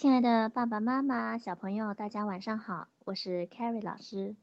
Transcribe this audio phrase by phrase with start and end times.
[0.00, 4.34] 亲爱的爸爸妈妈、小朋友，大家晚上好，我是 Carrie 老师。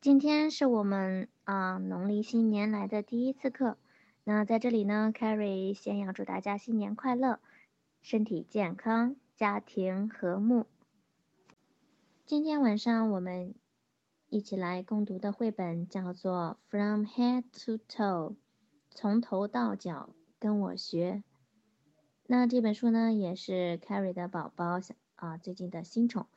[0.00, 3.78] 今天是我们啊农历新年来的第一次课，
[4.24, 7.38] 那在这里呢，Carrie 先要祝大家新年快乐，
[8.02, 10.66] 身体健康，家庭和睦。
[12.26, 13.54] 今天晚上我们
[14.28, 18.30] 一起来共读的绘本叫做《From Head to Toe》，
[18.90, 20.10] 从头到脚
[20.40, 21.22] 跟我学。
[22.32, 24.78] 那这本书呢，也是 Carrie 的宝宝
[25.16, 26.28] 啊最近的新宠。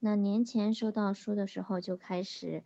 [0.00, 2.64] 那年前收到书的时候，就开始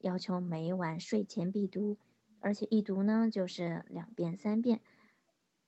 [0.00, 1.96] 要求每晚睡前必读，
[2.40, 4.82] 而且一读呢就是两遍三遍。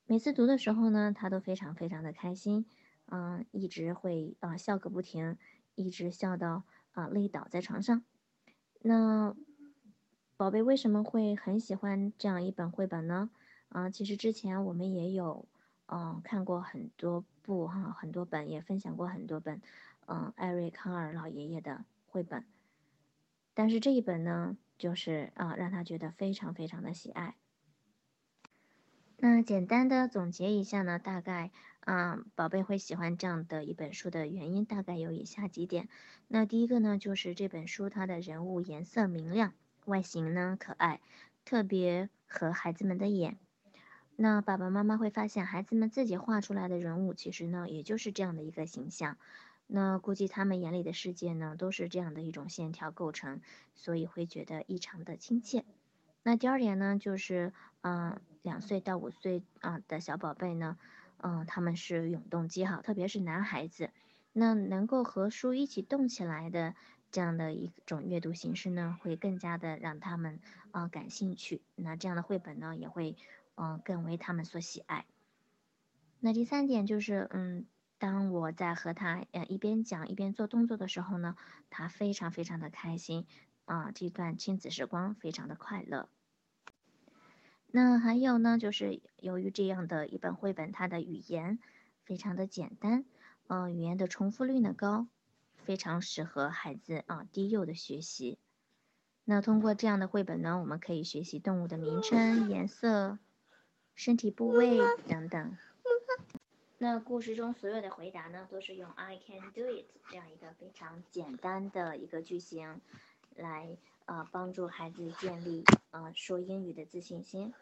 [0.04, 2.66] 每次读的时候呢，他都非常非常的开心，
[3.06, 5.38] 嗯，一直会啊笑个不停，
[5.74, 8.04] 一直笑到啊累倒在床上。
[8.82, 9.34] 那
[10.36, 13.30] 宝贝为什么会很喜欢这样一本绘本呢？
[13.70, 15.48] 啊，其实之前我们也有。
[15.90, 19.62] 嗯，看过很多部哈，很多本也分享过很多本，
[20.06, 22.44] 嗯，艾瑞康尔老爷爷的绘本。
[23.54, 27.36] 但是这一本呢，就是啊，让他觉得非常非常的喜爱。
[29.16, 35.88] 那简单的总结一下呢，大概啊，宝贝会喜欢这样的一本书的原因大概有以下几点。
[36.28, 39.54] 那第一个呢，就是这本书它的人物颜色明亮，
[39.86, 41.00] 外形呢可爱，
[41.44, 43.38] 特别合孩子们的眼。
[44.20, 49.16] 那爸爸妈妈会发现，孩子们自己画出来的人物，其实呢，也就是这样的一个形象。
[49.68, 53.40] 那估计他们眼里的世界呢，都是这样的一种线条构成，
[53.76, 55.64] 所以会觉得异常的亲切。
[56.24, 57.52] 那第二点呢，就是，
[57.82, 60.76] 嗯，两岁到五岁啊的小宝贝呢，
[61.18, 63.90] 嗯，他们是永动机哈，特别是男孩子，
[64.32, 66.74] 那能够和书一起动起来的
[67.12, 70.40] 这样的一种阅读形式呢，会更加的让他们
[70.72, 71.62] 啊感兴趣。
[71.76, 73.14] 那这样的绘本呢，也会。
[73.58, 75.04] 嗯，更为他们所喜爱。
[76.20, 77.66] 那第三点就是，嗯，
[77.98, 81.36] 当我在和他呃一边讲一边做动作的时候呢，
[81.68, 83.26] 他非常非常的开心
[83.64, 86.08] 啊，这段亲子时光非常的快乐。
[87.70, 91.58] 那还有呢，就是由于这样的一本绘本，它的语言
[92.02, 93.04] 非常的简单，
[93.48, 95.06] 嗯，语言的重复率呢高，
[95.56, 98.38] 非常适合孩子啊低幼的学习。
[99.24, 103.18] 那通过这样的绘本呢，我们可以学习动物的名称、颜色。
[103.98, 104.78] 身体部位
[105.08, 105.58] 等等。
[106.78, 112.80] 那故事中所有的回答呢，都是用 "I can do it" 这样一个非常简单的一个句型，
[113.34, 117.52] 来呃帮助孩子建立呃说英语的自信心。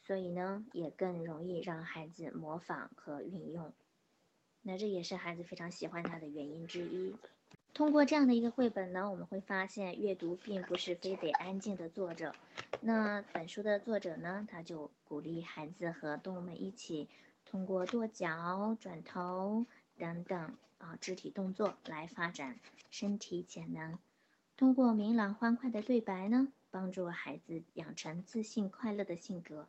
[0.00, 3.74] 所以呢，也更容易让孩子模仿和运用。
[4.62, 7.14] 那这也是孩子非常喜欢它的原因之一。
[7.78, 12.34] 通过这样的一个绘本呢，我们会发现阅读并不是非得安静的坐着。
[12.80, 17.08] 那本书的作者呢，他就鼓励孩子和动物们一起，
[17.44, 19.64] 通过跺脚、转头
[19.96, 22.58] 等等啊肢体动作来发展
[22.90, 23.96] 身体潜能。
[24.56, 29.68] 通过明朗欢快的对白呢，帮助孩子养成自信快乐的性格。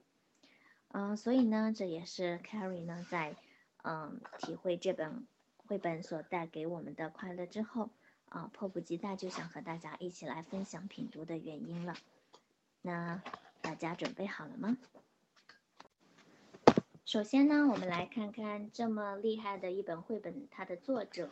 [0.87, 3.35] 嗯，所以呢，这也是 Carrie 呢在
[3.83, 5.27] 嗯体会这本
[5.67, 7.91] 绘本所带给我们的快乐之后。
[8.29, 11.95] 啊，迫不及待就想和大家一起来分享品读的原因了。
[12.81, 13.21] 那
[13.61, 14.77] 大家准备好了吗？
[17.05, 21.31] 首先呢，我们来看看这么厉害的一本绘本，它的作者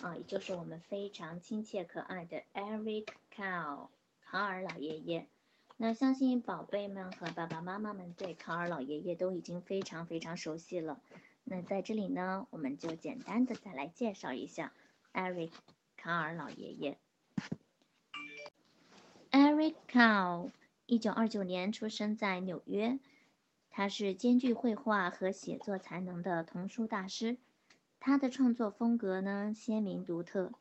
[0.00, 3.88] 啊，也就是我们非常亲切可爱的 Eric Carle
[4.22, 5.26] 卡尔老爷爷。
[5.76, 10.98] 那相信宝贝们和爸爸妈妈们对卡尔老爷爷都已经非常非常熟悉了。
[11.44, 14.72] 那在这里呢，我们就简单的再来介绍一下
[15.12, 15.52] Eric。
[15.98, 16.96] 卡尔老爷爷
[19.32, 20.52] ，Eric Carle，
[20.86, 23.00] 一九二九年出生在纽约。
[23.68, 27.36] 他是兼具绘画和写作才能的童书大师。
[27.98, 30.52] 他的创作风格呢鲜明独特。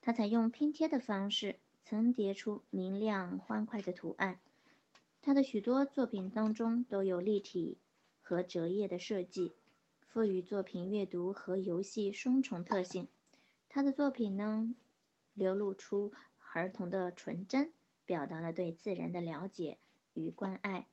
[0.00, 4.38] 他采用拼贴的方式层叠出明亮欢快的图案。
[5.20, 7.78] 他的许多作品当中都有立体
[8.22, 9.52] 和折页的设计，
[10.06, 13.08] 赋予作品阅读和游戏双重特性。
[13.70, 14.74] 他的作品呢，
[15.34, 16.12] 流露出
[16.54, 17.72] 儿童的纯真，
[18.04, 19.78] 表达了对自然的了解
[20.14, 20.86] 与关爱。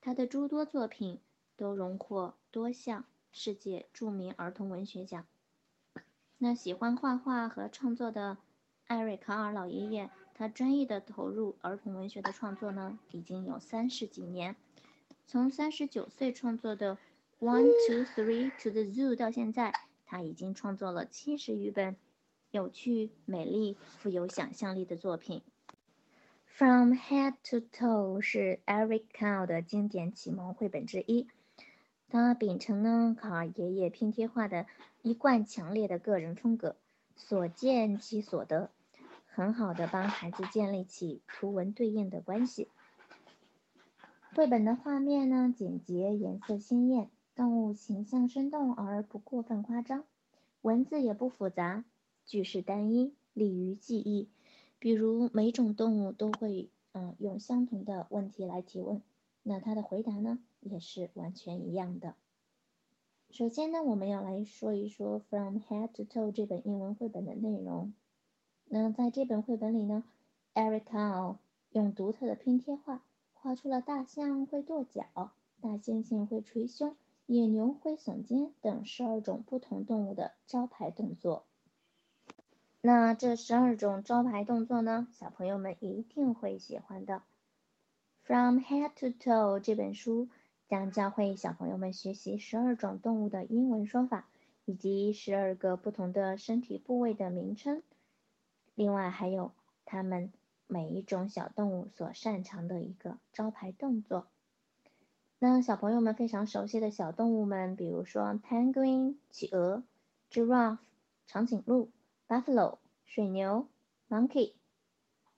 [0.00, 1.20] 他的诸多作品
[1.56, 5.26] 都荣获多项世界著名儿童文学奖。
[6.38, 8.38] 那喜欢画画和创作的
[8.86, 14.56] 艾瑞卡尔老爷爷，他专业的投入儿童文学的创作呢，已经有三十几年。
[15.26, 16.96] 从三十九岁创作的
[17.46, 19.72] 《One Two Three to the Zoo》到现在，
[20.04, 21.96] 他已经创作了七十余本。
[22.54, 25.40] 有趣、美丽、富有想象力的作品，
[26.46, 31.26] 《From Head to Toe》是 Eric Carle 的经典启蒙绘本之一。
[32.08, 34.66] 他秉承呢卡尔爷爷拼贴画的
[35.02, 36.76] 一贯强烈的个人风格，
[37.16, 38.70] 所见即所得，
[39.26, 42.68] 很好的帮孩子建立起图文对应的关系。
[44.36, 50.04] 绘本的画面呢简洁，颜色鲜艳，动物形象生动而不过分夸张，
[50.62, 51.82] 文字也不复杂，
[52.24, 54.28] 句式单一，利于记忆。
[54.78, 59.02] 比如每种动物都会嗯用相同的问题来提问。
[59.42, 62.14] 那它的回答呢，也是完全一样的。
[63.30, 67.92] 首先呢，我们要来说一说《From Head to Toe》这本英文绘本的内容。
[68.66, 70.04] 那在这本绘本里呢
[70.54, 71.36] ，Erica
[71.70, 81.44] 用独特的拼贴画画出了大象会跺脚、大猩猩会捶胸、野牛会耸肩等十二种不同动物的招牌动作。
[82.86, 87.22] 那这十二种招牌动作呢，小朋友们一定会喜欢的。
[88.24, 90.28] From Head to Toe 这本书
[90.68, 94.28] 将教会小朋友们学习十二种动物的英文说法，
[94.66, 97.82] 以及十二个不同的身体部位的名称。
[98.74, 99.52] 另外还有
[99.86, 100.30] 它们
[100.66, 104.26] 每一种小动物所擅长的一个招牌动作。
[105.38, 109.82] 那小朋友们非常熟悉的小动物们，比如说 Penguin 企鹅、
[110.30, 110.76] Giraffe
[111.26, 111.90] 长颈鹿、
[112.28, 113.68] Buffalo 水牛、
[114.08, 114.54] Monkey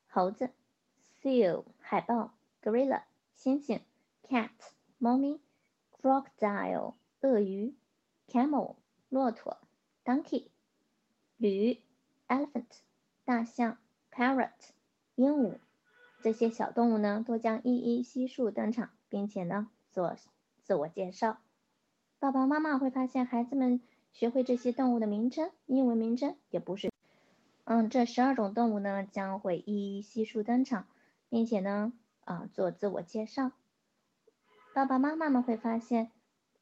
[0.09, 0.51] 猴子、
[1.23, 2.33] Seal 海豹。
[2.63, 3.05] gorilla
[3.39, 3.83] 猩猩
[4.25, 4.51] ，cat
[4.99, 5.41] 猫咪
[5.93, 7.77] ，crocodile 鳄鱼
[8.27, 8.75] ，camel
[9.09, 9.59] 骆驼
[10.05, 10.49] ，donkey
[11.37, 11.81] 驴
[12.27, 12.81] ，elephant
[13.25, 13.79] 大象
[14.11, 14.51] ，parrot
[15.15, 15.61] 鹦鹉，
[16.23, 20.17] 这些小动物呢都将一一悉数登场，并且呢做
[20.65, 21.39] 自我介绍。
[22.19, 23.81] 爸爸妈妈会发现，孩子们
[24.19, 26.91] 学会这些动物的名称，英文名称也不是，
[27.65, 30.87] 嗯，这十二种动物呢将会一一悉数登场，
[31.29, 31.93] 并且呢。
[32.25, 33.53] 啊，做自我介绍。
[34.75, 36.11] 爸爸妈妈们会发现，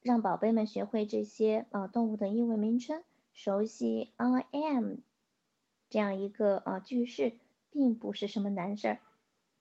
[0.02, 3.02] 让宝贝们学会这些呃动物的英文名称，
[3.32, 4.96] 熟悉 I am
[5.88, 7.38] 这样一个呃句式，
[7.70, 8.98] 并不是什么难事儿。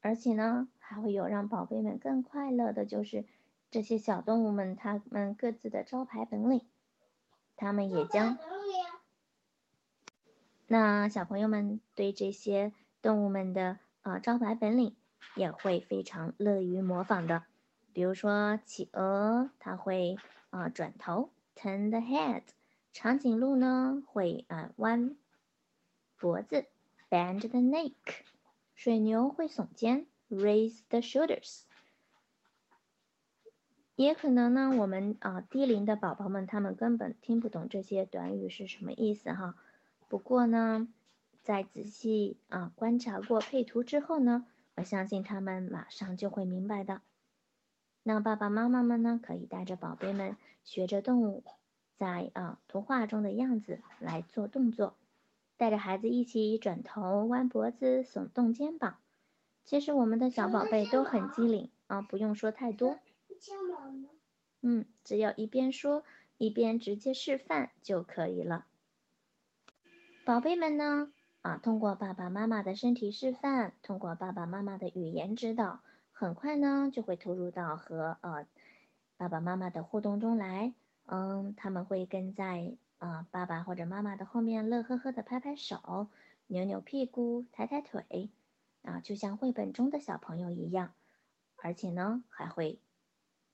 [0.02, 3.24] 而且呢，还会有让宝贝们更快乐的，就是
[3.72, 6.66] 这些小动物们它们各自的招牌本领，
[7.64, 8.38] 他们也将。
[10.68, 14.96] 那小朋友们对这些动物们的呃招牌本领。
[15.36, 17.46] 也会非常乐于模仿的，
[17.92, 20.18] 比如说企鹅，它会
[20.52, 22.44] 啊转头，turn the head；
[22.92, 25.16] 长颈鹿呢会啊弯
[26.20, 26.68] 脖子
[27.10, 27.94] ，bend the neck；
[28.76, 31.62] 水牛会耸肩，raise the shoulders。
[33.96, 39.56] 也可能呢，我们啊低龄的宝宝们，他们根本听不懂这些短语是什么意思哈。
[40.08, 40.88] 不过呢，
[41.42, 44.46] 在仔细啊观察过配图之后呢。
[44.76, 47.04] 我相信他们马上就会明白的。
[48.02, 51.44] 那爸爸妈妈们呢，可以带着宝贝们学着动物
[51.96, 54.96] 在啊图画中的样子来做动作，
[55.58, 58.98] 带着孩子一起转头、弯脖子、耸动肩膀。
[59.64, 62.98] 其实我们的小宝贝都很机灵啊，不用说太多。
[64.62, 66.04] 嗯，只要一边说
[66.38, 68.66] 一边直接示范就可以了。
[70.26, 71.12] 宝贝们呢？
[71.42, 75.82] 啊，通过爸爸妈妈的身体示范，通过爸爸妈妈的语言指导，
[76.14, 78.48] 很快呢就会投入到和呃
[79.18, 80.74] 爸爸妈妈的互动中来。
[81.06, 86.08] 嗯，他们会跟在啊爸爸或者妈妈的后面，乐呵呵的拍拍手，
[86.48, 88.30] 扭扭屁股，抬抬腿，
[88.84, 90.94] 啊，就像绘本中的小朋友一样。
[91.58, 92.80] 而且呢，还会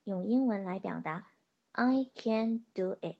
[0.04, 1.28] 用英文来表达
[1.72, 3.18] ，I can do it。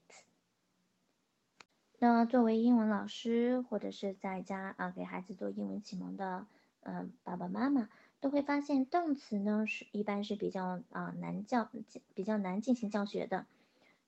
[2.00, 6.48] 那作为英文老师，或者是在家啊给孩子做英文启蒙的，
[6.82, 7.90] 嗯，爸爸妈妈
[8.22, 11.70] 都会发现，动词呢是一般是比较啊难教，
[12.14, 13.46] 比较难进行教学的。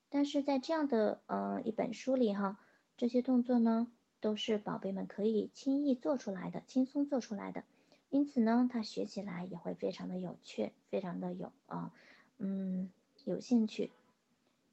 [0.08, 2.58] 但是在这样的呃一本书里哈，
[2.96, 3.88] 这些动作呢
[4.20, 7.64] 都是宝贝们可以轻易做出来的，轻松做出来的。
[8.08, 11.92] 因此呢，他学起来也会非常的有趣，非常的有啊，
[12.38, 12.90] 嗯，
[13.24, 13.90] 有兴趣。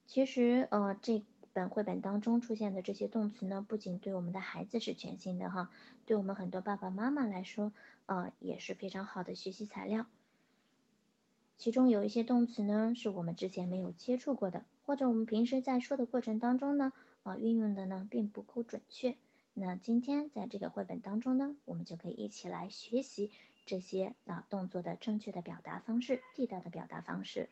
[0.05, 1.23] 其实呃这。
[1.51, 5.71] 本绘本当中出现的这些动词呢，不仅对我们的孩子是全新的哈，
[6.05, 7.73] 对我们很多爸爸妈妈来说，
[8.05, 10.05] 呃，也是非常好的学习材料。
[11.57, 19.17] 其中有一些动词呢，是我们之前没有接触过的，或者我们平时在说的过程当中呢，啊，运用的呢并不够准确。
[19.55, 23.31] 那今天在这个绘本当中呢，我们就可以一起来学习
[23.69, 27.49] 这些啊动作的正确的表达方式，地道的表达方式。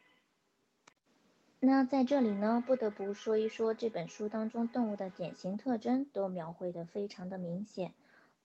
[1.60, 7.94] 那在这里呢，不得不说一说这本书当中动物的典型特征都描绘的非常的明显。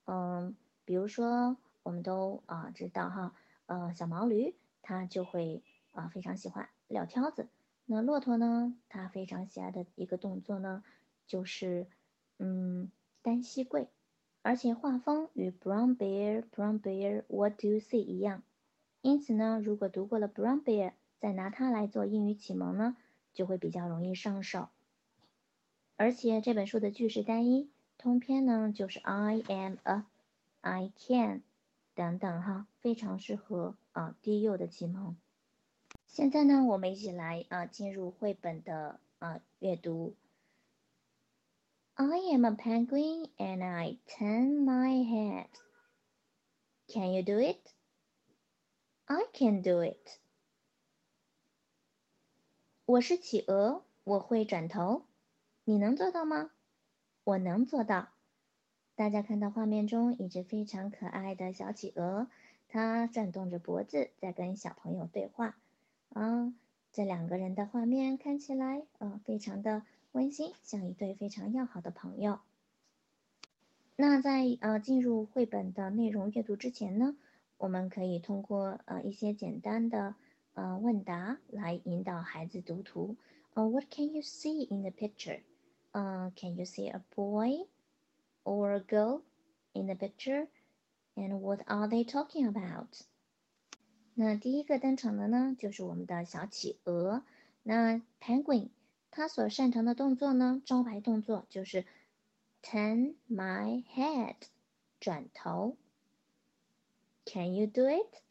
[0.05, 3.33] 嗯，比如说我们都啊知道哈，
[3.65, 4.53] 呃，小毛驴
[4.83, 5.63] 它就会
[5.93, 7.47] 啊非常喜欢撂挑子。
[7.87, 10.83] 那骆驼呢，它非常喜爱的一个动作呢，
[11.25, 11.87] 就是
[12.37, 12.91] 嗯
[13.23, 13.89] 单膝跪，
[14.43, 18.43] 而且画风与 Brown Bear Brown Bear What do you see 一样。
[19.01, 22.97] 因此呢，如果读过了 Brown Bear，再拿它来做英语启蒙呢，
[23.33, 24.67] 就会比较容易上手。
[25.95, 31.41] 而且这本书的句式单一，通篇呢就是 I am a，I can
[31.95, 35.15] 等等哈，非常适合啊低幼的启蒙。
[36.05, 40.15] 现在呢，我们一起来啊进入绘本的啊阅读。
[41.95, 45.45] I am a penguin and I turn my head.
[46.91, 47.59] Can you do it?
[49.05, 50.17] I can do it.
[52.85, 55.03] 我是企鹅，我会转头。
[55.65, 56.49] 你能做到吗？
[57.25, 58.09] 我能做到。
[58.95, 62.27] 大家看到画面中一只非常可爱的小企鹅，
[62.69, 65.59] 它转动着脖子在跟小朋友对话。
[66.09, 66.55] 啊，
[66.91, 69.83] 这两个人的画面看起来呃非常的
[70.13, 72.39] 温馨，像一对非常要好的朋友。
[73.95, 77.15] 那在呃进入绘本的内容阅读之前呢，
[77.57, 80.15] 我们可以通过呃一些简单的
[80.53, 83.17] 呃问答来引导孩子读图。
[83.55, 85.41] 呃，What can you see in the picture？
[85.91, 87.67] 呃 can you see a boy
[88.43, 89.21] or a girl
[89.73, 90.47] in the picture?
[91.15, 92.87] And what are they talking about?
[94.15, 97.23] 那第一个登场的呢，就是我们的小企鹅。
[97.63, 98.69] 那 penguin
[99.15, 101.85] 他所擅长的动作呢，招牌动作就是
[102.63, 104.37] turn my head
[104.99, 105.77] 转头。
[107.23, 108.21] Can you do it?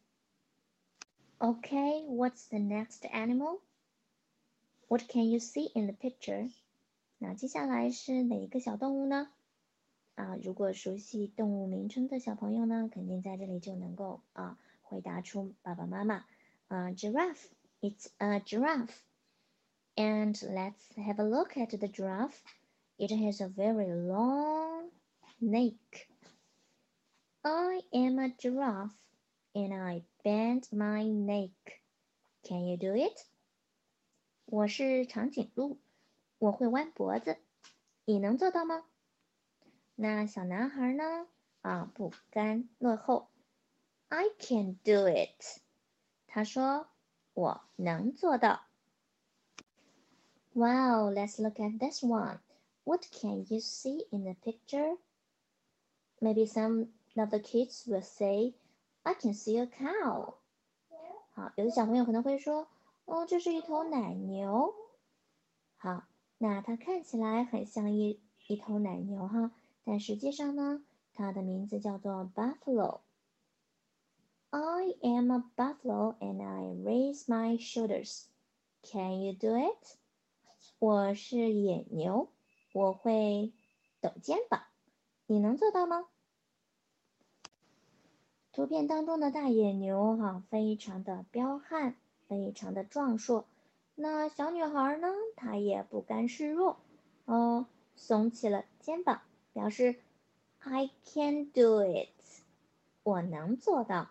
[1.38, 3.60] Okay, what's the next animal?
[4.88, 6.52] What can you see in the picture?
[7.18, 9.30] 那接下来是哪一个小动物呢？
[10.16, 16.24] 啊，如果熟悉动物名称的小朋友呢，肯定在这里就能够啊回答出爸爸妈妈。
[16.66, 18.90] 啊，giraffe，it's a giraffe。
[19.95, 22.43] And let's have a look at the giraffe.
[22.99, 24.91] It has a very long
[25.39, 26.07] neck.
[27.43, 28.95] I am a giraffe,
[29.55, 31.81] and I bend my neck.
[32.43, 33.25] Can you do it?
[34.45, 35.79] 我是长颈鹿。
[36.39, 37.37] 我会弯脖子，
[38.05, 38.85] 你能做到吗？
[39.95, 41.27] 那小男孩呢？
[41.61, 43.29] 啊，不甘落后，
[44.09, 45.61] I can do it。
[46.27, 48.61] 他说：“我能做到。”
[50.53, 52.39] Wow, let's look at this one.
[52.83, 54.95] What can you see in the picture?
[56.19, 58.55] Maybe some of the kids will say,
[59.03, 60.35] "I can see a cow."
[61.33, 62.67] 好，有的小朋友可能会说：“
[63.05, 64.73] 哦，这是一头奶牛。”
[65.77, 66.03] 好。
[66.39, 69.51] 那它看起来很像一一头奶牛哈，
[69.83, 70.83] 但实际上呢，
[71.15, 78.25] 它的名字叫做 buffalo。I am a buffalo and I raise my shoulders.
[78.83, 79.97] Can you do it?
[80.82, 82.28] 我是野牛，
[82.72, 83.52] 我会
[84.00, 84.64] 抖肩膀，
[85.26, 86.08] 你能做到吗？
[88.50, 91.94] 图片当中的大野牛哈，非常的彪悍，
[92.26, 93.46] 非常的壮硕。
[93.94, 95.06] 那小女孩呢？
[95.36, 96.80] 她也不甘示弱，
[97.26, 99.22] 哦，耸起了肩膀，
[99.52, 100.00] 表示
[100.58, 102.08] I can do it，
[103.04, 104.10] 我能做到。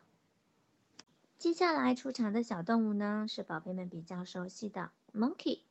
[1.37, 5.63] 接下来出场的小动物呢，是宝贝们比较熟悉的 monkey。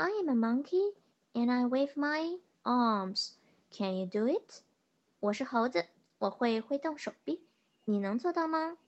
[0.00, 0.92] I am a monkey
[1.34, 3.32] and I wave my arms.
[3.72, 4.60] Can you do it？
[5.18, 5.86] 我是猴子，
[6.18, 7.42] 我会挥动手臂，
[7.84, 8.78] 你能做到吗？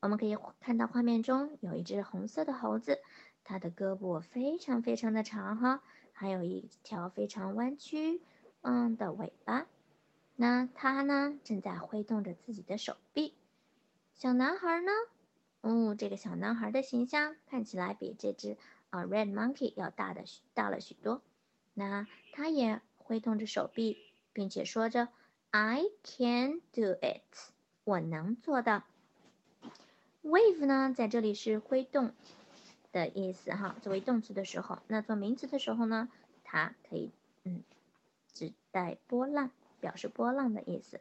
[0.00, 3.00] 我们可以看到画面中有一只红色的猴子。
[3.42, 5.82] 它的胳膊非常非常的长哈，
[6.12, 8.20] 还有一条非常弯曲
[8.60, 9.66] 嗯的尾巴。
[10.36, 13.32] 那它呢正在挥动着自己的手臂。
[14.12, 14.92] 小男孩呢，
[15.62, 18.58] 嗯，这个小男孩的形象看起来比这只
[18.94, 20.24] 啊 red monkey 要大的
[20.54, 21.20] 大了许多。
[21.74, 23.98] 那他也挥动着手臂，
[24.32, 25.08] 并且说着
[25.50, 27.22] I can do it，
[27.84, 28.84] 我能做到。
[30.22, 32.12] wave 呢在这里是挥动。
[32.92, 36.08] 的意思哈，作为动词的时候，那做名词的时候呢，
[36.44, 37.10] 它可以
[37.42, 37.64] 嗯，
[38.32, 41.00] 指代波浪，表示波浪的意思。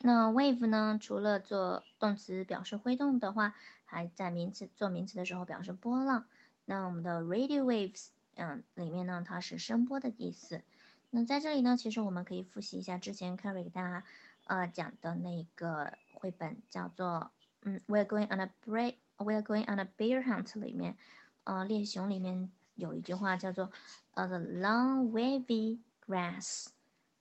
[0.00, 6.26] 那 wave 呢，除了做动词表示挥动的话，还在名词做名词的时候表示波浪。
[6.64, 10.62] 那我们的 radio waves，嗯，里面呢，它是声波的意思。
[11.10, 14.04] 那在这里呢，其实我们可以复习一下之前 Carrie 给大家
[14.44, 17.30] 呃讲的那个绘本，叫做
[17.62, 18.94] 嗯，We're going on a break。
[19.16, 20.96] We're going on a bear hunt 里面，
[21.42, 23.72] 呃，猎熊里面有一句话叫做，
[24.12, 26.68] 呃，the long wavy grass，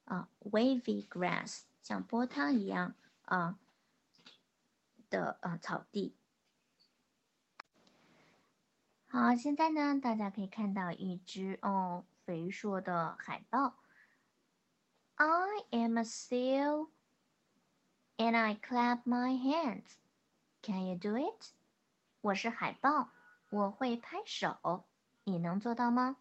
[0.05, 3.58] 啊，wavy grass 像波涛一样啊
[5.10, 6.17] 的啊草地。
[9.08, 13.77] 好，现在呢，大家可以看到一只哦肥硕的海豹。
[15.15, 16.89] I am a seal,
[18.17, 19.94] and I clap my hands.
[20.62, 21.53] Can you do it?
[22.20, 23.12] 我是海豹，
[23.50, 24.84] 我会拍手，
[25.24, 26.17] 你能做到吗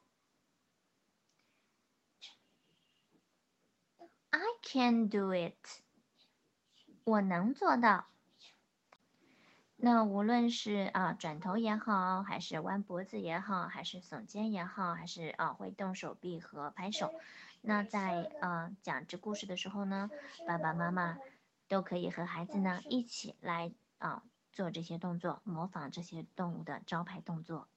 [4.37, 5.55] ？I can do it.
[7.05, 8.09] 我能做到。
[9.77, 17.15] 那无论是啊转头也好，还是弯脖子也好，还是耸肩也好，还是啊会动手臂和拍手，
[17.63, 20.11] 那在呃讲这故事的时候呢，
[20.47, 21.19] 爸爸妈妈
[21.69, 27.69] 都可以和孩子呢一起来啊做这些动作，模仿这些动物的招牌动作。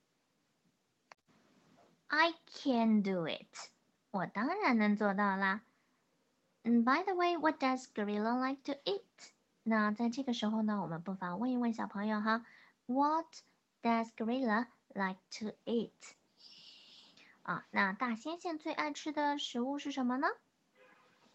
[2.08, 3.70] I can do it，
[4.12, 5.62] 我当然能做到啦。
[6.63, 9.04] 嗯，By the way，what does gorilla like to eat？
[9.63, 12.46] 那在这个时候呢，我们不妨问一问小朋友哈
[12.86, 13.28] ，What
[13.82, 15.92] does gorilla like to eat？
[17.44, 20.28] 啊，那大猩猩最爱吃的食物是什么呢？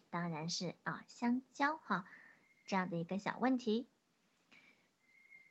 [0.09, 2.05] 当然是啊，香蕉哈，
[2.67, 3.87] 这样的一个小问题。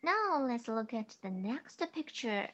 [0.00, 2.50] Now let's look at the next picture。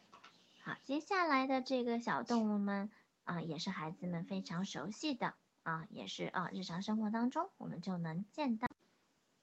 [0.62, 2.90] 好，接下来的这个小动物们
[3.24, 8.68] 啊，也是孩子们非常熟悉的啊，也是啊，日常生活当中我们就能见到。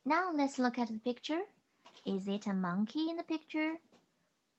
[0.03, 1.45] Now let's look at the picture.
[2.05, 3.79] Is it a monkey in the picture?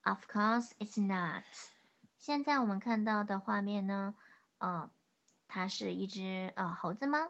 [0.03, 1.43] Of course, it's not.
[2.17, 4.15] 现在我们看到的画面呢，
[4.59, 4.89] 呃，
[5.47, 7.29] 它是一只呃猴子吗？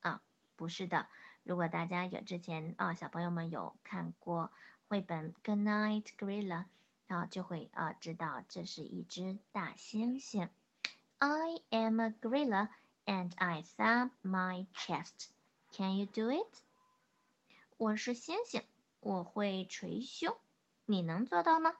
[0.00, 0.20] 啊，
[0.56, 1.06] 不是的。
[1.42, 4.50] 如果大家有之前啊，小朋友们有看过
[4.88, 6.64] 绘本《Good Night Gorilla》，
[7.14, 10.48] 啊，就会啊知道这是一只大猩猩。
[11.18, 12.68] I am a gorilla
[13.06, 15.28] and I thump my chest.
[15.72, 16.62] Can you do it?
[17.76, 18.62] 我是猩猩，
[19.00, 20.36] 我会捶胸，
[20.86, 21.74] 你能做到吗？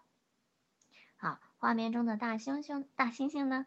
[1.17, 3.65] 好，画面中的大猩猩，大猩猩呢，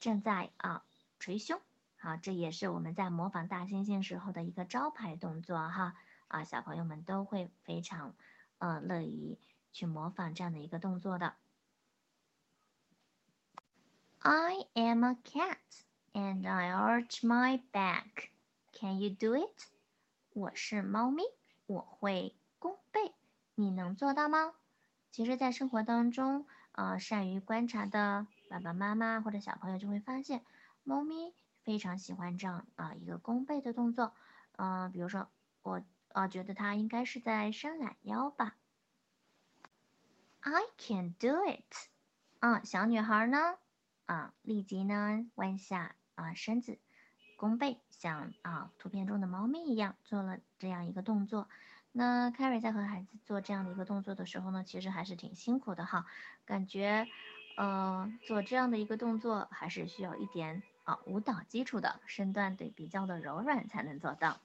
[0.00, 0.84] 正在啊
[1.18, 1.60] 捶胸，
[1.96, 5.94] 好，这也是我们在模仿大猩猩时候的一个招牌动作哈，
[6.28, 8.14] 啊，小朋友们都会非常，
[8.58, 9.38] 呃，乐于
[9.72, 11.36] 去模仿这样的一个动作的。
[14.18, 15.58] I am a cat
[16.16, 18.30] and I arch my back.
[18.72, 19.66] Can you do it?
[20.32, 21.22] 我是猫咪，
[21.66, 23.12] 我会弓背，
[23.54, 24.54] 你能做到吗？
[25.12, 30.42] 其实，在生活当中，呃，善于观察的爸爸妈妈或者小朋友就会发现，
[30.84, 34.14] 猫咪非常喜欢这样啊一个弓背的动作。
[34.56, 35.28] 嗯，比如说，
[35.60, 38.56] 我啊觉得它应该是在伸懒腰吧。
[40.40, 41.90] I can do it。
[42.38, 43.58] 啊，小女孩呢，
[44.06, 46.78] 啊，立即呢弯下啊身子。
[47.36, 51.48] 弓背像啊图片中的猫咪一样做了这样一个动作。
[51.92, 56.06] 那 Carrie 在和孩子做这样的一个动作的时候呢，其实还是挺辛苦的哈。
[56.46, 57.06] 感觉，
[57.58, 64.40] 呃，做这样的一个动作还是需要一点啊舞蹈基础的，身段得比较的柔软才能做到。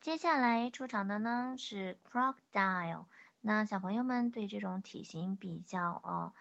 [0.00, 3.06] 接下来出场的呢是 Crocodile。
[3.40, 6.32] 那小朋友们对这种体型比较呃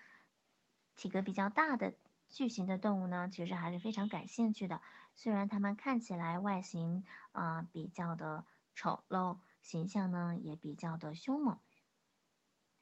[0.95, 1.93] 体格比较大的
[2.34, 4.82] 巨型的动物呢，其实还是非常感兴趣的。
[5.13, 8.43] 虽然它们看起来外形啊比较的
[8.74, 11.60] 丑陋，形象呢也比较的凶猛。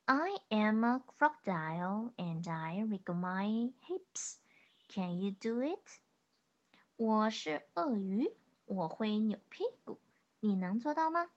[0.06, 4.38] I am a crocodile and I wrig my hips.
[4.88, 6.00] Can you do it?
[6.96, 8.34] 我是鳄鱼，
[8.64, 10.00] 我会扭屁股，
[10.40, 11.30] 你能做到吗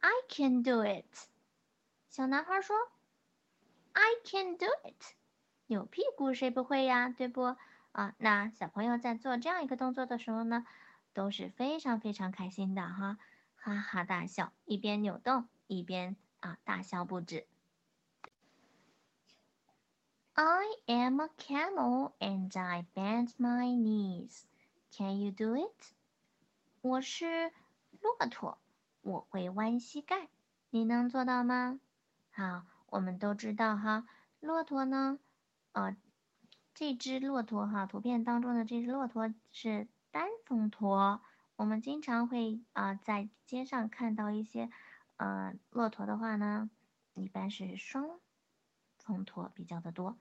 [0.00, 1.28] ？I can do it.
[2.08, 2.74] 小男孩说
[3.92, 5.14] ：“I can do it。”
[5.66, 7.08] 扭屁股谁不会呀？
[7.08, 7.56] 对不？
[7.92, 10.66] 啊，那小朋友在做这样一个动作的时候呢，
[11.12, 13.18] 都是非常非常开心的哈，
[13.56, 17.46] 哈哈大笑，一边扭动一边啊大笑不止。
[20.34, 24.42] I am a camel and I bend my knees.
[24.90, 25.92] Can you do it?
[26.80, 27.52] 我是
[28.00, 28.58] 骆驼，
[29.02, 30.28] 我会弯膝盖，
[30.70, 31.78] 你能做到吗？
[32.32, 34.06] 好，我们都知道哈，
[34.40, 35.20] 骆驼呢，
[35.74, 35.96] 呃。
[36.76, 41.22] 这只骆驼哈，图片当中的这只骆驼是单峰驼。
[41.54, 44.68] 我们经常会啊在街上看到一些，
[45.16, 46.68] 呃，骆驼的话呢，
[47.14, 48.18] 一般是双
[48.98, 50.18] 峰驼比较的多。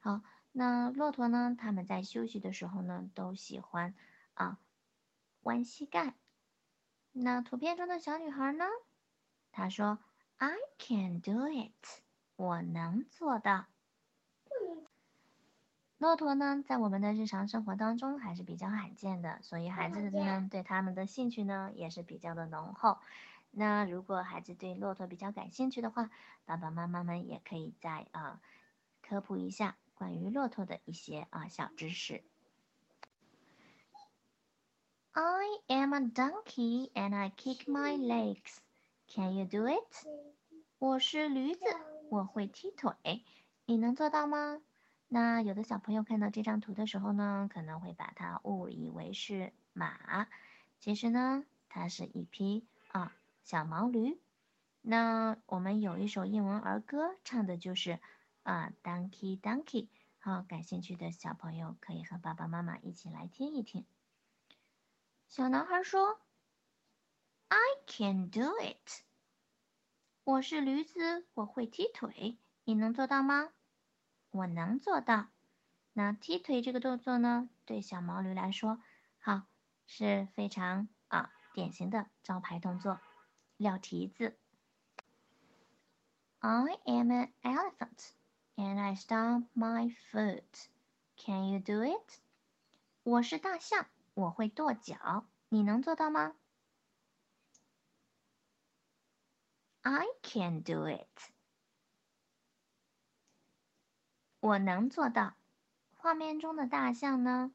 [0.00, 3.94] 好，那骆驼呢，他们在休息的时候呢，都喜欢
[4.34, 4.58] 啊
[5.42, 6.16] 弯膝盖。
[7.12, 8.64] 那图片中的小女孩呢，
[9.52, 10.00] 她说
[10.38, 12.02] ：“I can do it，
[12.34, 13.66] 我能做到。”
[16.02, 22.98] 骆驼呢，在我们的日常生活当中还是比较罕见的，所以孩子呢对他们的兴趣呢也是比较的浓厚。
[23.52, 26.10] 那如果孩子对骆驼比较感兴趣的话，
[26.44, 28.40] 爸爸妈妈们也可以在啊
[29.00, 32.24] 科普一下关于骆驼的一些啊小知识。
[35.12, 38.56] I am a donkey and I kick my legs.
[39.06, 40.04] Can you do it?
[40.80, 41.60] 我是驴子，
[42.10, 43.22] 我会踢腿，
[43.66, 44.60] 你能做到吗？
[45.14, 50.26] 那有的小朋友看到这张图的时候呢，可能会把它误以为是马，
[50.80, 54.18] 其实呢，它是一匹啊小毛驴。
[54.80, 58.00] 那我们有一首英文儿歌，唱的就是
[58.42, 59.88] 啊 Donkey Donkey。
[60.18, 63.84] 好，感兴趣的小朋友可以和爸爸妈妈一起来听一听。
[65.28, 66.22] 小男孩说
[67.48, 69.02] ：“I can do it。”
[70.24, 73.50] 我是驴子，我会踢腿，你能做到吗？
[74.32, 75.28] 我能做到。
[75.92, 78.80] 那踢腿这个动作呢，对小毛驴来说，
[79.20, 79.42] 好
[79.86, 82.98] 是非常啊典型的招牌动作，
[83.56, 84.36] 撂蹄子。
[86.40, 88.10] I am an elephant
[88.56, 90.66] and I stomp my foot.
[91.16, 92.18] Can you do it?
[93.04, 93.86] 我是大象。
[94.14, 96.34] 我会跺脚，你能做到吗
[99.82, 101.32] ？I can do it。
[104.42, 105.34] 我能做到。
[105.94, 107.52] 画面中的大象呢？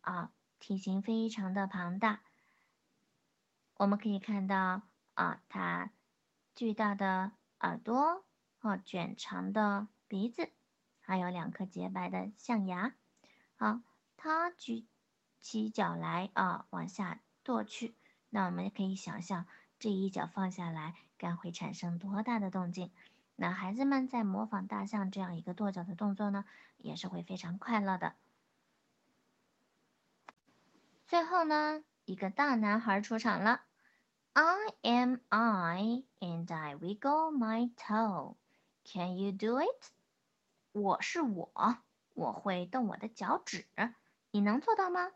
[0.00, 2.22] 啊，体型非常的庞大。
[3.76, 4.82] 我们可以看到
[5.14, 5.92] 啊，它
[6.56, 8.24] 巨大的耳朵，
[8.58, 10.50] 和卷长的鼻子，
[11.00, 12.96] 还有两颗洁白的象牙。
[13.54, 13.80] 好，
[14.16, 14.86] 它举。
[15.40, 17.94] 起脚来啊，往下跺去。
[18.30, 19.46] 那我们可以想象，
[19.78, 22.90] 这一脚放下来，该会产生多大的动静？
[23.36, 26.46] 那孩子们在模仿大象这样一个跺脚的动作呢，
[26.78, 28.16] 也是会非常快乐的。
[31.06, 33.62] 最后呢，一个大男孩出场了。
[34.32, 38.36] I am I and I wiggle my toe.
[38.84, 39.90] Can you do it?
[40.72, 41.78] 我是我，
[42.14, 43.66] 我会动我的脚趾，
[44.30, 45.12] 你能做到吗？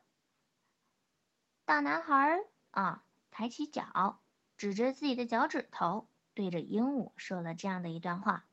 [1.64, 2.38] 大男孩
[2.70, 4.20] 啊，抬起脚，
[4.56, 6.08] 指着自己的脚趾头，
[6.40, 8.46] 对着鹦鹉说了这样的一段话。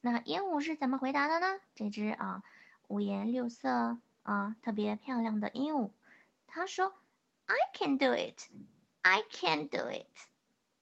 [0.00, 1.60] 那鹦鹉是怎么回答的呢？
[1.74, 2.42] 这只啊，
[2.88, 5.90] 五颜六色啊，特别漂亮的鹦鹉，
[6.46, 6.94] 他说
[7.44, 8.40] ：“I can do it,
[9.02, 10.06] I can do it。”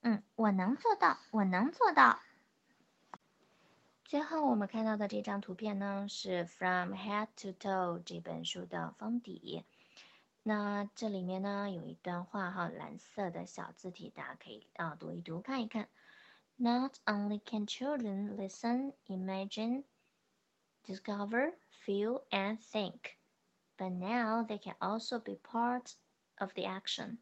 [0.03, 2.21] 嗯，我能做到，我能做到。
[4.05, 9.65] 最后我们看到的这张图片呢，是《From Head to Toe》这本书的封底。
[10.45, 15.89] 那这里面呢有一段话哈，蓝色的小字体，大家可以啊读一读看一看。
[16.60, 19.84] Not only can children listen, imagine,
[20.86, 21.52] discover,
[21.86, 23.18] feel, and think,
[23.78, 25.96] but now they can also be part
[26.40, 27.18] of the action.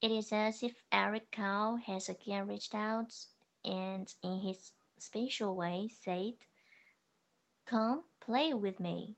[0.00, 3.14] It is as if Eric Cow has again reached out
[3.64, 6.34] and, in his special way, said,
[7.66, 9.16] "Come play with me."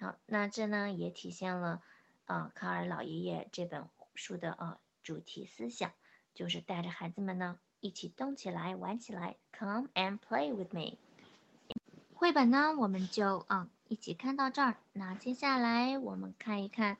[0.00, 1.82] 好，那这呢也体现了。
[2.26, 5.92] 啊，卡尔老爷爷这本书的啊主题思想
[6.34, 9.35] 就是带着孩子们呢 一起动起来、玩起来。
[9.51, 10.97] Come and play with me。
[12.13, 14.77] 绘本呢，我们就嗯一起看到这儿。
[14.93, 16.97] 那接下来我们看一看，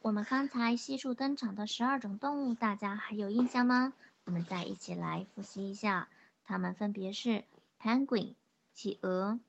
[0.00, 3.92] 我们刚才悉数登场的十二种动物，大家还有印象吗？
[4.24, 6.08] 我们再一起来复习一下，
[6.44, 7.42] 它们分别是
[7.80, 8.34] ：penguin（
[8.72, 9.40] 企鹅）、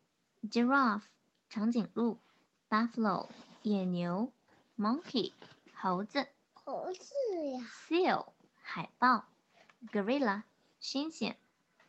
[0.50, 1.04] giraffe（
[1.48, 2.17] 长颈鹿）、
[2.67, 3.30] buffalo（
[3.62, 4.34] 野牛）。
[4.80, 5.34] Monkey，
[5.76, 6.28] 猴子。
[6.56, 7.13] 猴子
[7.54, 7.67] 呀。
[7.88, 8.26] Seal，
[8.63, 9.26] 海豹。
[9.91, 10.44] Gorilla，
[10.82, 11.36] 猩猩。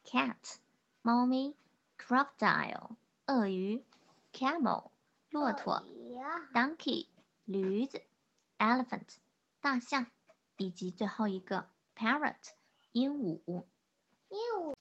[0.05, 0.57] Cat，
[1.01, 1.57] 猫咪。
[1.99, 3.85] Crocodile，鳄鱼。
[4.33, 4.91] Camel，
[5.31, 5.85] 骆驼。
[6.53, 7.09] Donkey，
[7.45, 8.03] 驴子。
[8.59, 9.17] Elephant，
[9.61, 10.07] 大象。
[10.57, 12.37] 以及最后一个 Parrot，
[12.93, 13.65] 鹦鹉。
[14.29, 14.77] 鹦鹉。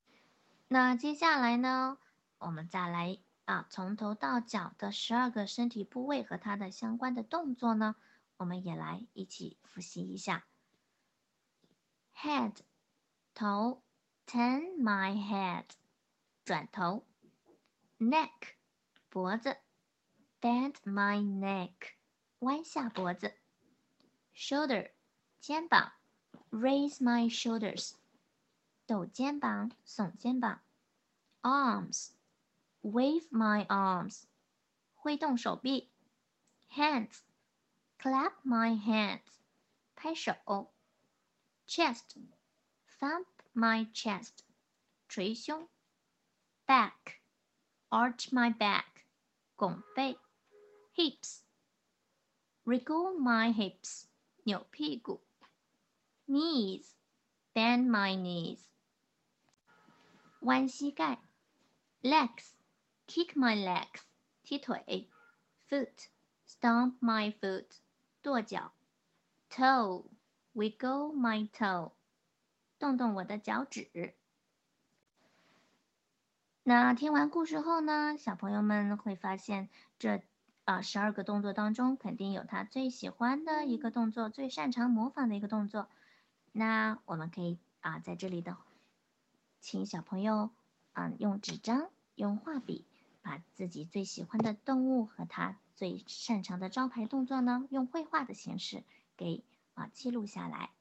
[0.68, 1.98] 那接下来呢，
[2.38, 3.18] 我们再来。
[3.46, 7.96] 啊，从头到脚的十二个身体部位和它的相关的动作呢，
[8.38, 10.46] 我们也来一起复习一下。
[12.16, 12.56] Head，
[13.34, 13.82] 头
[14.31, 15.65] ，turn my head，
[16.45, 17.07] 转头。
[17.99, 18.57] Neck，
[19.09, 19.57] 脖子，
[20.41, 21.95] bend my neck，
[22.41, 23.35] 弯下脖子。
[24.35, 24.93] Shoulder，
[25.41, 25.93] 肩膀，
[26.51, 27.93] raise my shoulders，
[28.87, 30.61] 抖肩膀，耸肩膀。
[31.43, 34.27] Arms。wave my arms，
[34.95, 35.89] 挥动手臂；
[36.71, 39.41] hands，clap my hands，
[39.97, 40.35] 拍手；
[41.67, 44.45] chest，thump my chest，
[45.09, 45.69] 捶胸；
[46.67, 49.07] back，arch my back，
[49.57, 50.17] 拱背；
[50.95, 54.07] hips，wriggle my hips，
[54.45, 55.21] 扭屁股；
[56.27, 58.69] knees，bend my knees，
[60.41, 61.19] 弯膝盖；
[62.03, 62.57] legs。
[63.07, 64.03] kick my legs，
[64.43, 65.09] 踢腿；
[65.69, 67.81] foot，stomp my foot，
[68.21, 68.73] 跺脚；
[69.49, 71.93] toe，wiggle my toe，
[72.82, 74.16] 动动我的脚趾。
[76.64, 80.24] 那听完故事后呢，小朋友们会发现这
[80.66, 85.90] 啊十二个动作当中，肯定有他最喜欢的一个动作，最擅长模仿的一个动作。
[86.52, 88.58] 那我们可以啊在这里的，
[89.60, 90.50] 请小朋友
[90.94, 92.84] 啊用纸张、用画笔，
[93.22, 98.84] 把自己最喜欢的动物和他最擅长的招牌动作呢，用绘画的形式
[99.16, 99.44] 给
[99.76, 100.72] 啊记录下来。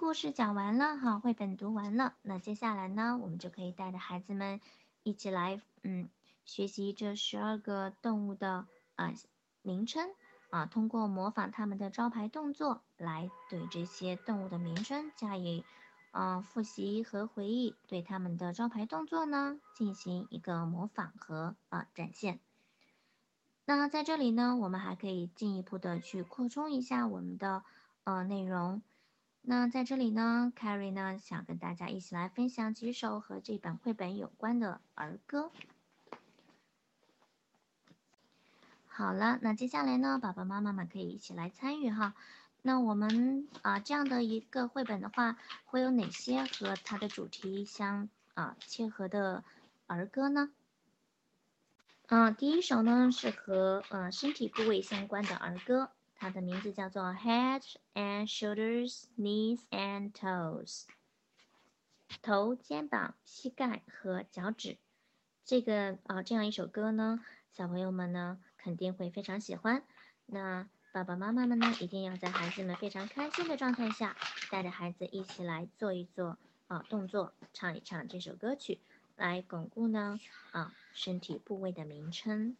[0.00, 4.58] 故事讲完了哈，绘本读完了，那接下来呢，我们就可以带着孩子们
[5.02, 6.08] 一起来嗯
[6.46, 9.12] 学习这十二个动物的啊
[9.60, 10.08] 名称。
[10.48, 15.64] 啊，通过模仿他们的招牌动作来对这些动物的名称加以
[16.12, 22.40] 啊复习和回忆，对他们的招牌动作呢进行一个模仿和啊展现。
[23.66, 27.62] 那在这里呢，我们还可以进一步的去扩充一下我们的
[28.04, 28.80] 呃内容。
[29.50, 35.50] 那在这里呢，Carrie 呢想跟大家一起来分享几首和这本绘本有关的儿歌。
[38.86, 42.14] 好了，那接下来呢，爸爸妈妈们可以一起来参与哈。
[42.62, 49.42] 那我们啊这样的一个绘本的话，会有哪些和它的主题相啊切合的
[49.88, 50.52] 儿歌呢？
[52.06, 60.84] 嗯，第一首呢是和呃身体部位相关的儿歌，它的名字叫做 Head and Shoulders, Knees and Toes。
[62.22, 64.78] 头、肩膀、膝盖和脚趾。
[65.44, 68.38] 这个啊这样一首歌呢，小朋友们呢。
[68.62, 69.82] 肯定会非常喜欢。
[70.26, 74.14] 那爸爸妈妈们呢，一定要在孩子们非常开心的状态下，
[74.50, 78.78] 带着孩子一起来做一做啊动作，唱一唱这首歌曲，
[79.16, 80.20] 来巩固呢
[80.52, 82.54] 啊身体部位的名称。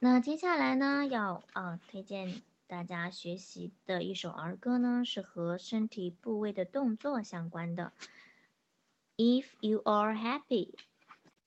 [0.00, 7.92] 那接下来呢，要啊推荐大家学习的一首儿歌呢，是和身体部位的动作相关的。
[9.16, 10.74] If you are happy，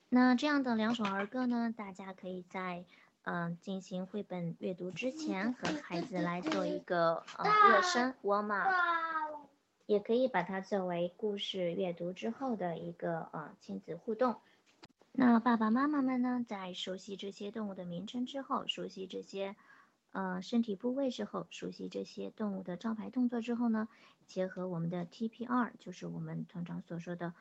[0.09, 2.85] 那这样的两首儿歌呢，大家可以在。
[3.23, 8.73] 嗯，进行绘本阅读之前，和孩子来做一个呃热身 warm up，
[9.85, 14.37] 也可以把它作为故事阅读之后的一个呃亲子互动。
[15.13, 19.55] 那爸爸妈妈们呢，在熟悉这些动物的名称之后，熟悉这些
[20.11, 23.89] 呃身体部位之后，熟悉这些动物的招牌动作之后呢，
[24.25, 27.33] 结合我们的 TPR，就是我们通常所说的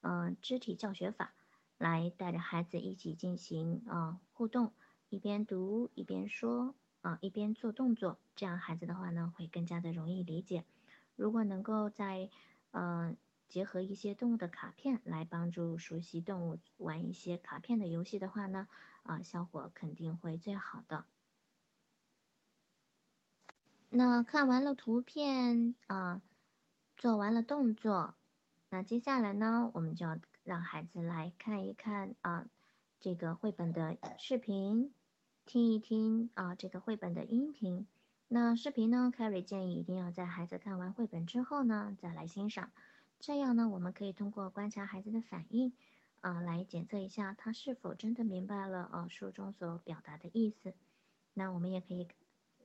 [0.00, 1.34] 呃肢体教学法，
[1.76, 4.72] 来带着孩子一起进行啊互动。
[5.10, 10.64] 一边读一边说啊，一边做动作，这样孩子的话呢会更加的容易理解。
[11.14, 12.30] 如果能够在
[12.70, 13.14] 呃
[13.48, 18.68] 结合一些动物的卡片来帮助熟悉动物玩一些卡片的游戏的话呢，
[19.02, 21.04] 啊效果肯定会最好的。
[23.90, 26.20] 那看完了图片啊，
[26.96, 28.14] 做完了动作，
[28.68, 32.46] 那接下来呢，我们就要让孩子来看一看啊
[33.00, 34.92] 这个绘本的视频。
[35.46, 37.86] 听一听啊，这个绘本的音频。
[38.28, 42.70] 那视频呢？Carrie 建议一定要在孩子看完绘本之后呢，再来欣赏。
[43.18, 45.72] 这样呢，我们可以通过观察孩子的反应，
[46.20, 50.72] 啊，来检测一下他是否真的明白了啊书中所表达的意思。
[51.34, 52.08] 那我们也可以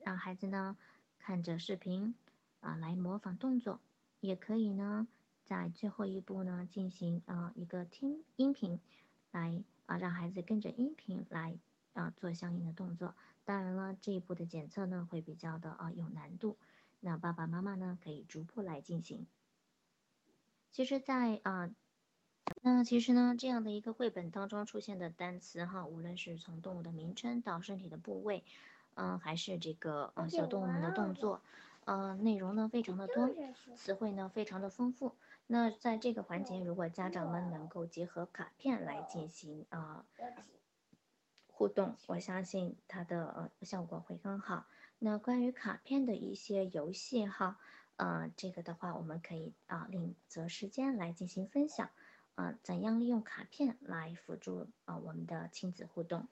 [0.02, 0.76] 让孩子呢
[1.18, 2.14] 看着视频
[2.60, 3.80] 啊来模仿动作，
[4.20, 5.08] 也可以呢
[5.44, 8.80] 在最后一步呢进行啊一个听音频，
[9.32, 11.58] 来啊让孩子跟着音频来。
[11.94, 13.14] 啊，做相应的动作。
[13.44, 16.56] 当然了，这一步的检测呢，会比较的啊有难度。
[16.98, 19.28] 那爸爸妈妈呢，可以逐步来进行。
[20.74, 21.70] 其实，在啊，
[22.60, 28.42] 那其实呢，这样的一个绘本当中出现的单词哈，无论是从动物的名称到身体的部位，
[28.94, 31.42] 嗯，还是这个呃小动物们的动作，
[31.84, 33.30] 嗯，内容呢非常的多，
[33.76, 35.14] 词汇呢非常的丰富。
[35.46, 40.04] 那在这个环节，如果家长们能够结合卡片来进行啊。
[41.46, 44.66] 互动，我相信它的效果会更好。
[44.98, 47.60] 那关于卡片的一些游戏哈，
[47.96, 51.90] 呃，这个的话我们可以啊另择时间来进行分享，
[52.34, 56.26] 啊，怎样利用卡片来辅助啊我们的亲子互动。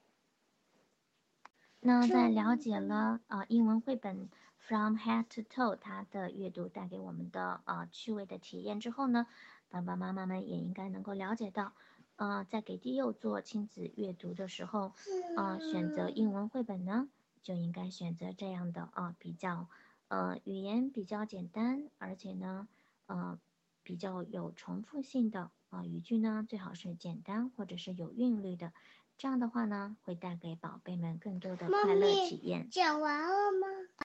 [1.79, 9.27] 那在了解了啊英文绘本 From Head to Toe 它的阅读带给我们的啊趣味的体验之后呢，
[9.69, 11.73] 爸爸妈妈们也应该能够了解到。
[12.15, 14.93] 呃，在给低幼做亲子阅读的时候，
[15.35, 17.09] 啊，选择英文绘本呢，
[17.41, 19.67] 就应该选择这样的啊，比较，
[20.13, 22.67] 呃，语言比较简单，而且呢，
[23.07, 23.39] 呃，
[23.81, 28.73] 比较有重复性的啊，语句呢最好是简单或者是有韵律的，
[29.17, 32.69] 这样的话呢会带给宝贝们更多的快乐体验。
[32.69, 33.67] 讲完了吗？